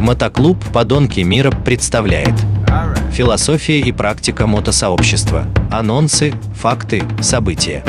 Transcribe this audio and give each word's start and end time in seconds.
Мотоклуб 0.00 0.56
«Подонки 0.72 1.20
мира» 1.20 1.50
представляет 1.50 2.32
Философия 3.12 3.80
и 3.80 3.92
практика 3.92 4.46
мотосообщества. 4.46 5.44
Анонсы, 5.70 6.32
факты, 6.54 7.02
события. 7.20 7.84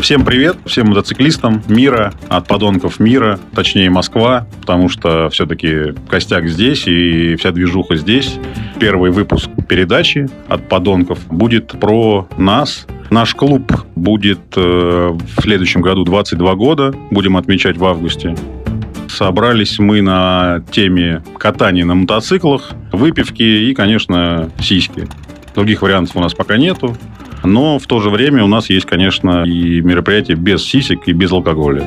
Всем 0.00 0.24
привет, 0.24 0.56
всем 0.66 0.88
мотоциклистам 0.88 1.62
мира, 1.68 2.12
от 2.28 2.48
подонков 2.48 2.98
мира, 2.98 3.38
точнее 3.54 3.90
Москва, 3.90 4.48
потому 4.60 4.88
что 4.88 5.28
все-таки 5.30 5.94
костяк 6.08 6.48
здесь 6.48 6.88
и 6.88 7.36
вся 7.36 7.52
движуха 7.52 7.94
здесь. 7.94 8.34
Первый 8.80 9.12
выпуск 9.12 9.48
передачи 9.68 10.28
от 10.48 10.68
подонков 10.68 11.20
будет 11.28 11.68
про 11.78 12.26
нас, 12.36 12.86
Наш 13.10 13.34
клуб 13.34 13.70
будет 13.94 14.40
э, 14.56 14.60
в 15.10 15.42
следующем 15.42 15.82
году 15.82 16.02
22 16.02 16.54
года. 16.54 16.94
Будем 17.10 17.36
отмечать 17.36 17.76
в 17.76 17.84
августе. 17.84 18.34
Собрались 19.12 19.78
мы 19.78 20.00
на 20.00 20.64
теме 20.70 21.22
катания 21.36 21.84
на 21.84 21.94
мотоциклах, 21.94 22.70
выпивки 22.92 23.42
и, 23.42 23.74
конечно, 23.74 24.50
сиськи. 24.58 25.06
Других 25.54 25.82
вариантов 25.82 26.16
у 26.16 26.20
нас 26.20 26.32
пока 26.32 26.56
нету. 26.56 26.96
Но 27.44 27.78
в 27.78 27.86
то 27.86 28.00
же 28.00 28.08
время 28.08 28.42
у 28.42 28.46
нас 28.46 28.70
есть, 28.70 28.86
конечно, 28.86 29.44
и 29.44 29.82
мероприятия 29.82 30.34
без 30.34 30.64
сисек 30.64 31.00
и 31.06 31.12
без 31.12 31.30
алкоголя. 31.30 31.84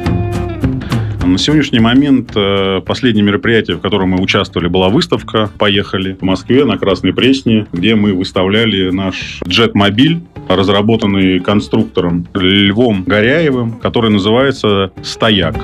На 1.26 1.40
сегодняшний 1.40 1.80
момент 1.80 2.32
э, 2.36 2.82
последнее 2.86 3.24
мероприятие, 3.24 3.78
в 3.78 3.80
котором 3.80 4.10
мы 4.10 4.22
участвовали, 4.22 4.68
была 4.68 4.90
выставка 4.90 5.50
«Поехали» 5.58 6.16
в 6.20 6.22
Москве 6.22 6.66
на 6.66 6.78
Красной 6.78 7.14
Пресне, 7.14 7.66
где 7.74 7.96
мы 7.96 8.14
выставляли 8.14 8.92
наш 8.92 9.40
джет-мобиль, 9.48 10.22
разработанный 10.48 11.40
конструктором 11.40 12.28
Львом 12.36 13.04
Горяевым, 13.06 13.80
который 13.80 14.12
называется 14.12 14.92
«Стояк» 15.02 15.56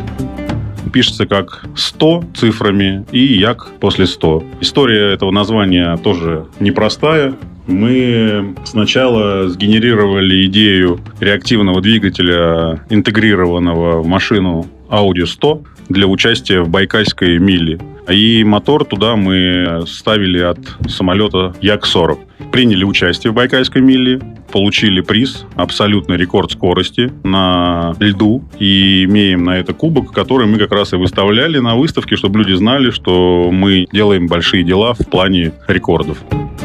пишется 0.91 1.25
как 1.25 1.65
100 1.75 2.23
цифрами 2.35 3.05
и 3.11 3.19
як 3.19 3.71
после 3.79 4.07
100. 4.07 4.43
История 4.61 5.13
этого 5.13 5.31
названия 5.31 5.97
тоже 5.97 6.45
непростая. 6.59 7.35
Мы 7.67 8.55
сначала 8.65 9.47
сгенерировали 9.47 10.45
идею 10.47 10.99
реактивного 11.19 11.81
двигателя, 11.81 12.83
интегрированного 12.89 14.01
в 14.01 14.07
машину 14.07 14.65
Audi 14.89 15.25
100 15.25 15.63
для 15.89 16.07
участия 16.07 16.61
в 16.61 16.69
Байкальской 16.69 17.37
миле. 17.37 17.79
И 18.09 18.43
мотор 18.43 18.83
туда 18.83 19.15
мы 19.15 19.83
ставили 19.87 20.39
от 20.39 20.59
самолета 20.87 21.53
Як-40. 21.61 22.17
Приняли 22.51 22.83
участие 22.83 23.31
в 23.31 23.35
Байкальской 23.35 23.81
миле, 23.81 24.19
получили 24.51 25.01
приз, 25.01 25.45
абсолютный 25.55 26.17
рекорд 26.17 26.51
скорости 26.51 27.11
на 27.23 27.95
льду, 27.99 28.43
и 28.59 29.05
имеем 29.05 29.45
на 29.45 29.57
это 29.57 29.73
кубок, 29.73 30.11
который 30.11 30.47
мы 30.47 30.57
как 30.57 30.71
раз 30.71 30.93
и 30.93 30.97
выставляли 30.97 31.59
на 31.59 31.75
выставке, 31.75 32.15
чтобы 32.15 32.39
люди 32.39 32.53
знали, 32.53 32.91
что 32.91 33.49
мы 33.51 33.87
делаем 33.91 34.27
большие 34.27 34.63
дела 34.63 34.93
в 34.93 35.07
плане 35.07 35.53
рекордов. 35.67 36.17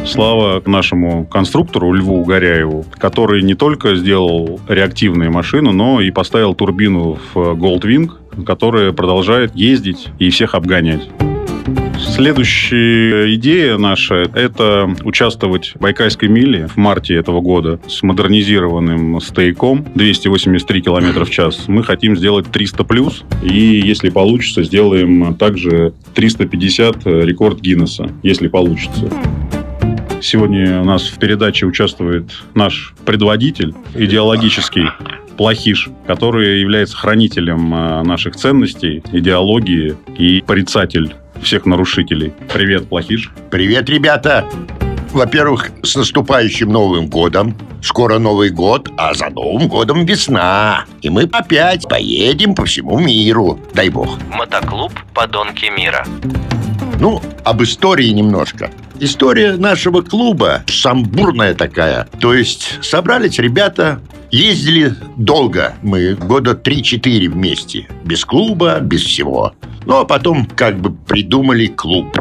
Слава 0.04 0.62
нашему 0.66 1.27
конструктору 1.27 1.92
Льву 1.92 2.24
Горяеву, 2.24 2.84
который 2.98 3.42
не 3.42 3.54
только 3.54 3.97
сделал 3.97 4.60
реактивные 4.69 5.30
машины, 5.30 5.72
но 5.72 6.00
и 6.00 6.10
поставил 6.10 6.54
турбину 6.54 7.19
в 7.34 7.36
Goldwing, 7.36 8.44
которая 8.44 8.92
продолжает 8.92 9.54
ездить 9.56 10.08
и 10.19 10.30
всех 10.30 10.54
обгонять. 10.54 11.08
Следующая 12.17 13.34
идея 13.34 13.77
наша– 13.77 14.14
это 14.34 14.91
участвовать 15.05 15.75
в 15.75 15.81
Байкальской 15.81 16.31
миле 16.31 16.67
в 16.67 16.78
марте 16.78 17.14
этого 17.14 17.42
года 17.42 17.78
с 17.89 18.03
модернизированным 18.03 19.20
стейком 19.20 19.86
283 19.95 20.81
км 20.81 21.27
в 21.27 21.31
час. 21.31 21.64
Мы 21.67 21.84
хотим 21.84 22.17
сделать 22.17 22.50
300 22.50 22.84
плюс, 22.84 23.22
и 23.42 23.83
если 23.84 24.09
получится, 24.09 24.62
сделаем 24.62 25.34
также 25.34 25.92
350 26.14 27.05
рекорд 27.05 27.61
Гиннесса, 27.61 28.11
если 28.22 28.48
получится. 28.48 29.11
Сегодня 30.22 30.81
у 30.81 30.84
нас 30.84 31.09
в 31.09 31.19
передаче 31.19 31.67
участвует 31.67 32.31
наш 32.55 32.94
предводитель 33.05 33.75
идеологический, 33.94 34.87
Плохиш, 35.37 35.91
который 36.06 36.60
является 36.60 36.97
хранителем 36.97 37.75
э, 37.75 38.03
наших 38.05 38.37
ценностей, 38.37 39.03
идеологии 39.12 39.94
и 40.16 40.43
порицатель 40.47 41.12
всех 41.42 41.66
нарушителей. 41.66 42.32
Привет, 42.52 42.88
Плохиш. 42.88 43.30
Привет, 43.50 43.88
ребята. 43.88 44.44
Во-первых, 45.12 45.70
с 45.82 45.97
наступающим 45.97 46.69
Новым 46.69 47.06
годом. 47.08 47.56
Скоро 47.82 48.19
Новый 48.19 48.50
год, 48.50 48.91
а 48.97 49.14
за 49.14 49.30
Новым 49.30 49.69
годом 49.69 50.04
весна. 50.04 50.84
И 51.02 51.08
мы 51.08 51.22
опять 51.32 51.88
поедем 51.88 52.54
по 52.54 52.64
всему 52.64 52.98
миру. 52.98 53.58
Дай 53.72 53.88
бог. 53.88 54.19
Мотоклуб 54.30 54.92
«Подонки 55.14 55.66
мира». 55.66 56.06
Ну, 57.00 57.22
об 57.44 57.62
истории 57.62 58.08
немножко. 58.08 58.70
История 58.98 59.56
нашего 59.56 60.00
клуба 60.00 60.64
самбурная 60.66 61.54
такая. 61.54 62.08
То 62.20 62.32
есть 62.32 62.82
собрались 62.82 63.38
ребята, 63.38 64.00
ездили 64.31 64.94
долго. 65.16 65.75
Мы 65.82 66.14
года 66.14 66.53
3-4 66.53 67.28
вместе. 67.28 67.88
Без 68.04 68.25
клуба, 68.25 68.81
без 68.81 69.03
всего. 69.03 69.53
Ну, 69.84 69.98
а 69.98 70.04
потом 70.04 70.47
как 70.47 70.81
бы 70.81 70.92
придумали 70.92 71.66
клуб. 71.66 72.19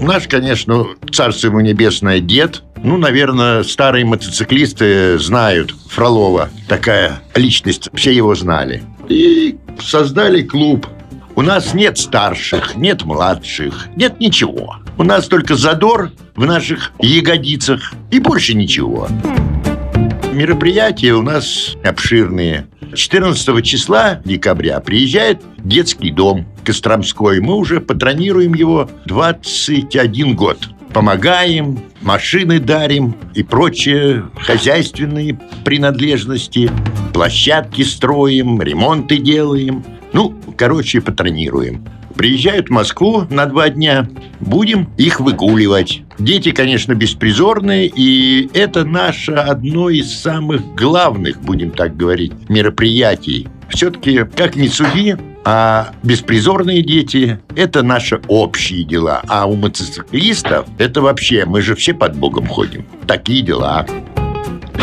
Наш, 0.00 0.28
конечно, 0.28 0.86
царство 1.12 1.48
ему 1.48 1.60
небесное 1.60 2.20
дед. 2.20 2.62
Ну, 2.82 2.96
наверное, 2.98 3.62
старые 3.62 4.04
мотоциклисты 4.04 5.18
знают 5.18 5.74
Фролова. 5.88 6.50
Такая 6.68 7.22
личность, 7.34 7.88
все 7.94 8.12
его 8.12 8.34
знали. 8.34 8.82
И 9.08 9.56
создали 9.80 10.42
клуб. 10.42 10.86
У 11.36 11.42
нас 11.42 11.74
нет 11.74 11.98
старших, 11.98 12.76
нет 12.76 13.04
младших, 13.04 13.88
нет 13.96 14.20
ничего. 14.20 14.76
У 14.98 15.02
нас 15.02 15.26
только 15.26 15.56
задор 15.56 16.12
в 16.36 16.44
наших 16.44 16.92
ягодицах 17.00 17.92
и 18.10 18.20
больше 18.20 18.54
ничего. 18.54 19.08
Мероприятия 20.34 21.12
у 21.12 21.22
нас 21.22 21.76
обширные. 21.84 22.66
14 22.92 23.64
числа 23.64 24.20
декабря 24.24 24.80
приезжает 24.80 25.40
детский 25.58 26.10
дом 26.10 26.44
Костромской. 26.64 27.38
Мы 27.38 27.54
уже 27.54 27.80
патронируем 27.80 28.52
его 28.52 28.90
21 29.06 30.34
год. 30.34 30.58
Помогаем, 30.92 31.78
машины 32.02 32.58
дарим 32.58 33.14
и 33.34 33.44
прочие 33.44 34.24
хозяйственные 34.36 35.38
принадлежности. 35.64 36.68
Площадки 37.12 37.82
строим, 37.82 38.60
ремонты 38.60 39.18
делаем. 39.18 39.84
Ну, 40.12 40.36
короче, 40.56 41.00
патронируем. 41.00 41.86
Приезжают 42.16 42.68
в 42.68 42.72
Москву 42.72 43.26
на 43.30 43.46
два 43.46 43.68
дня, 43.68 44.08
будем 44.40 44.88
их 44.96 45.20
выгуливать. 45.20 46.02
Дети, 46.18 46.52
конечно, 46.52 46.94
беспризорные, 46.94 47.90
и 47.94 48.48
это 48.54 48.84
наше 48.84 49.32
одно 49.32 49.90
из 49.90 50.14
самых 50.14 50.62
главных, 50.74 51.40
будем 51.40 51.70
так 51.70 51.96
говорить, 51.96 52.32
мероприятий. 52.48 53.48
Все-таки, 53.68 54.24
как 54.36 54.54
ни 54.54 54.68
суди, 54.68 55.16
а 55.44 55.92
беспризорные 56.02 56.82
дети– 56.82 57.38
это 57.56 57.82
наши 57.82 58.20
общие 58.28 58.84
дела. 58.84 59.22
А 59.26 59.46
у 59.46 59.56
мотоциклистов– 59.56 60.66
это 60.78 61.02
вообще, 61.02 61.44
мы 61.44 61.60
же 61.60 61.74
все 61.74 61.92
под 61.94 62.16
Богом 62.16 62.46
ходим. 62.46 62.86
Такие 63.06 63.42
дела. 63.42 63.86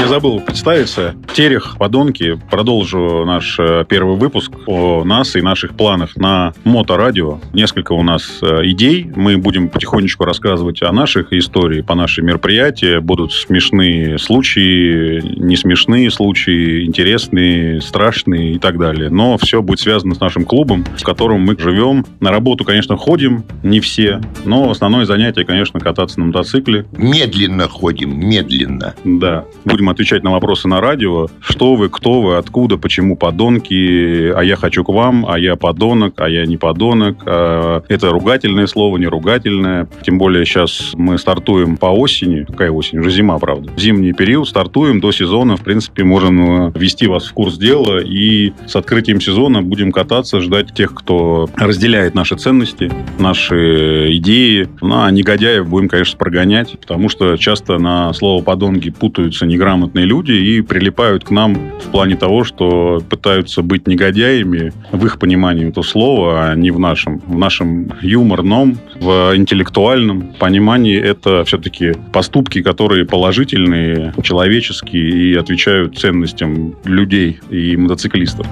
Я 0.02 0.08
забыл 0.08 0.40
представиться. 0.40 1.14
Терех, 1.36 1.76
подонки. 1.78 2.40
Продолжу 2.50 3.24
наш 3.24 3.60
э, 3.60 3.86
первый 3.88 4.18
выпуск 4.18 4.52
о 4.66 5.04
нас 5.04 5.36
и 5.36 5.42
наших 5.42 5.76
планах 5.76 6.16
на 6.16 6.54
моторадио. 6.64 7.40
Несколько 7.54 7.92
у 7.92 8.02
нас 8.02 8.40
э, 8.42 8.62
идей. 8.64 9.12
Мы 9.16 9.38
будем 9.38 9.70
потихонечку 9.70 10.26
рассказывать 10.26 10.82
о 10.82 10.92
наших 10.92 11.32
историях 11.34 11.86
по 11.86 11.94
нашим 11.94 12.26
мероприятиям. 12.26 13.06
Будут 13.06 13.32
смешные 13.32 14.18
случаи, 14.18 15.22
не 15.40 15.56
смешные 15.56 16.10
случаи, 16.10 16.84
интересные, 16.84 17.80
страшные 17.80 18.54
и 18.54 18.58
так 18.58 18.80
далее. 18.80 19.12
Но 19.12 19.38
все 19.38 19.62
будет 19.62 19.82
связано 19.82 20.16
с 20.16 20.20
нашим 20.20 20.46
клубом, 20.46 20.84
в 20.98 21.04
котором 21.04 21.42
мы 21.42 21.56
живем. 21.60 22.08
На 22.20 22.32
работу, 22.32 22.66
конечно, 22.66 22.98
ходим, 22.98 23.44
не 23.62 23.80
все, 23.80 24.20
но 24.46 24.72
основное 24.72 25.06
занятие, 25.06 25.46
конечно, 25.46 25.80
кататься 25.80 26.20
на 26.20 26.26
мотоцикле. 26.26 26.88
Медленно 26.98 27.68
ходим, 27.68 28.20
медленно. 28.20 28.96
Да. 29.06 29.46
Будем 29.64 29.91
отвечать 29.92 30.24
на 30.24 30.32
вопросы 30.32 30.68
на 30.68 30.82
радио. 30.82 31.28
Что 31.42 31.76
вы, 31.76 31.90
кто 31.90 32.22
вы, 32.22 32.38
откуда, 32.38 32.78
почему 32.78 33.16
подонки, 33.16 34.32
а 34.32 34.42
я 34.42 34.56
хочу 34.56 34.84
к 34.84 34.90
вам, 34.90 35.26
а 35.28 35.38
я 35.40 35.56
подонок, 35.56 36.16
а 36.18 36.30
я 36.30 36.46
не 36.46 36.58
подонок. 36.58 37.18
А 37.26 37.84
это 37.88 38.10
ругательное 38.10 38.68
слово, 38.68 38.98
не 38.98 39.08
ругательное. 39.08 39.88
Тем 40.04 40.18
более 40.18 40.46
сейчас 40.46 40.92
мы 40.96 41.18
стартуем 41.18 41.78
по 41.78 41.88
осени. 41.88 42.46
Какая 42.46 42.72
осень? 42.72 43.00
Уже 43.00 43.12
зима, 43.12 43.38
правда. 43.40 43.72
В 43.76 43.80
зимний 43.80 44.14
период 44.14 44.48
стартуем 44.48 45.00
до 45.00 45.12
сезона. 45.12 45.58
В 45.58 45.62
принципе, 45.62 46.04
можем 46.04 46.68
э, 46.68 46.72
ввести 46.76 47.08
вас 47.08 47.26
в 47.26 47.34
курс 47.34 47.58
дела 47.58 48.00
и 48.00 48.54
с 48.68 48.76
открытием 48.76 49.22
сезона 49.22 49.62
будем 49.62 49.92
кататься, 49.92 50.42
ждать 50.42 50.74
тех, 50.74 50.94
кто 50.94 51.50
разделяет 51.56 52.16
наши 52.16 52.36
ценности, 52.36 52.92
наши 53.20 54.16
идеи. 54.18 54.70
Ну, 54.82 55.02
а 55.04 55.12
негодяев 55.12 55.68
будем, 55.68 55.90
конечно, 55.90 56.18
прогонять, 56.18 56.80
потому 56.80 57.10
что 57.10 57.38
часто 57.38 57.78
на 57.78 58.14
слово 58.14 58.44
подонки 58.44 58.90
путаются 58.90 59.46
неграмотные 59.46 59.81
грамотные 59.82 60.06
люди 60.06 60.32
и 60.32 60.62
прилипают 60.62 61.24
к 61.24 61.32
нам 61.32 61.56
в 61.80 61.90
плане 61.92 62.16
того, 62.16 62.44
что 62.44 63.02
пытаются 63.10 63.64
быть 63.64 63.88
негодяями 63.88 64.74
в 64.92 65.06
их 65.06 65.18
понимании 65.18 65.70
этого 65.70 65.84
слова, 65.84 66.52
а 66.52 66.56
не 66.56 66.70
в 66.70 66.80
нашем. 66.80 67.20
В 67.20 67.38
нашем 67.38 67.92
юморном, 68.02 68.78
в 69.00 69.34
интеллектуальном 69.36 70.34
понимании 70.40 71.00
это 71.00 71.44
все-таки 71.46 71.94
поступки, 72.14 72.62
которые 72.62 73.06
положительные, 73.06 74.14
человеческие 74.22 75.10
и 75.10 75.36
отвечают 75.36 75.98
ценностям 75.98 76.76
людей 76.86 77.40
и 77.50 77.76
мотоциклистов. 77.76 78.48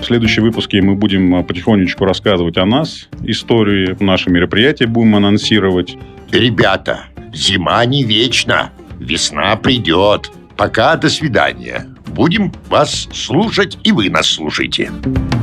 В 0.00 0.04
следующем 0.04 0.44
выпуске 0.44 0.80
мы 0.80 0.94
будем 0.94 1.44
потихонечку 1.44 2.04
рассказывать 2.04 2.56
о 2.56 2.66
нас, 2.66 3.08
истории, 3.24 3.96
наши 4.00 4.30
мероприятия 4.30 4.86
будем 4.86 5.16
анонсировать. 5.16 5.96
Ребята, 6.30 7.06
зима 7.32 7.84
не 7.84 8.04
вечна, 8.04 8.70
весна 9.00 9.56
придет. 9.56 10.30
Пока, 10.56 10.96
до 10.96 11.08
свидания. 11.08 11.91
Будем 12.14 12.52
вас 12.68 13.08
слушать, 13.12 13.78
и 13.84 13.92
вы 13.92 14.10
нас 14.10 14.26
слушайте. 14.26 14.90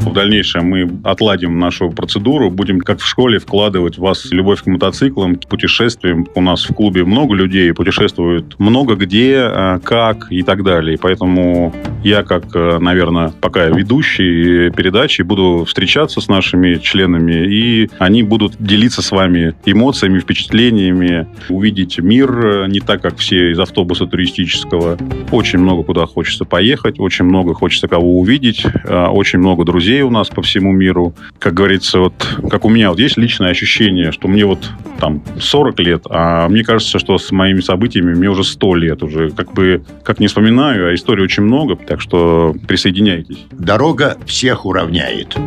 В 0.01 0.13
дальнейшем 0.13 0.65
мы 0.65 0.89
отладим 1.03 1.57
нашу 1.57 1.89
процедуру, 1.89 2.51
будем 2.51 2.79
как 2.79 2.99
в 2.99 3.05
школе 3.05 3.39
вкладывать 3.39 3.97
в 3.97 4.01
вас 4.01 4.31
любовь 4.31 4.61
к 4.61 4.67
мотоциклам, 4.67 5.35
к 5.35 5.47
путешествиям. 5.47 6.27
У 6.35 6.41
нас 6.41 6.69
в 6.69 6.73
клубе 6.73 7.03
много 7.05 7.33
людей 7.33 7.73
путешествуют 7.73 8.59
много 8.59 8.95
где, 8.95 9.37
а, 9.39 9.79
как 9.79 10.31
и 10.31 10.43
так 10.43 10.63
далее. 10.63 10.97
Поэтому 11.01 11.73
я, 12.03 12.23
как, 12.23 12.55
э, 12.55 12.77
наверное, 12.79 13.33
пока 13.41 13.65
ведущий 13.65 14.69
передачи, 14.69 15.21
буду 15.21 15.65
встречаться 15.67 16.21
с 16.21 16.27
нашими 16.27 16.75
членами, 16.75 17.47
и 17.47 17.89
они 17.99 18.23
будут 18.23 18.53
делиться 18.59 19.01
с 19.01 19.11
вами 19.11 19.53
эмоциями, 19.65 20.19
впечатлениями, 20.19 21.27
увидеть 21.49 21.99
мир 21.99 22.31
э, 22.31 22.67
не 22.67 22.79
так, 22.79 23.01
как 23.01 23.17
все 23.17 23.51
из 23.51 23.59
автобуса 23.59 24.05
туристического. 24.05 24.97
Очень 25.31 25.59
много 25.59 25.83
куда 25.83 26.05
хочется 26.05 26.45
поехать, 26.45 26.58
очень 26.99 27.25
много 27.25 27.53
хочется 27.53 27.87
кого 27.87 28.19
увидеть, 28.19 28.65
э, 28.65 29.05
очень 29.07 29.39
много 29.39 29.63
друзей 29.63 30.01
у 30.01 30.09
нас 30.09 30.29
по 30.29 30.41
всему 30.41 30.71
миру. 30.71 31.13
Как 31.39 31.53
говорится, 31.53 31.99
вот 31.99 32.37
как 32.49 32.65
у 32.65 32.69
меня 32.69 32.89
вот 32.89 32.99
есть 32.99 33.17
личное 33.17 33.49
ощущение, 33.49 34.11
что 34.11 34.27
мне 34.27 34.45
вот 34.45 34.69
там 34.99 35.21
40 35.39 35.79
лет, 35.79 36.03
а 36.09 36.47
мне 36.49 36.63
кажется, 36.63 36.99
что 36.99 37.17
с 37.17 37.31
моими 37.31 37.61
событиями 37.61 38.13
мне 38.13 38.29
уже 38.29 38.43
100 38.43 38.75
лет 38.75 39.03
уже. 39.03 39.31
Как 39.31 39.53
бы, 39.53 39.83
как 40.03 40.19
не 40.19 40.27
вспоминаю, 40.27 40.89
а 40.89 40.93
истории 40.93 41.23
очень 41.23 41.43
много, 41.43 41.75
так 41.75 42.01
что 42.01 42.55
присоединяйтесь. 42.67 43.45
Дорога 43.51 44.17
всех 44.25 44.65
уравняет. 44.65 45.37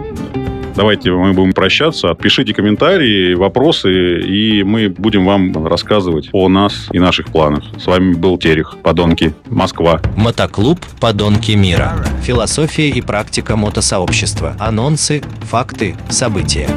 Давайте 0.75 1.11
мы 1.11 1.33
будем 1.33 1.53
прощаться. 1.53 2.15
Пишите 2.15 2.55
комментарии, 2.55 3.35
вопросы, 3.35 4.21
и 4.21 4.63
мы 4.63 4.89
будем 4.89 5.25
вам 5.25 5.67
рассказывать 5.67 6.29
о 6.33 6.49
нас 6.49 6.89
и 6.93 6.99
наших 6.99 7.27
планах. 7.27 7.65
С 7.79 7.87
вами 7.87 8.15
был 8.15 8.39
Терех, 8.39 8.77
Подонки, 8.83 9.35
Москва. 9.47 10.01
Мотоклуб 10.17 10.81
«Подонки 11.01 11.53
мира». 11.53 11.93
Философия 12.23 12.89
и 12.89 13.01
практика 13.01 13.57
мотосообщества. 13.57 14.57
Анонсы, 14.59 15.23
факты, 15.43 15.97
события. 16.09 16.69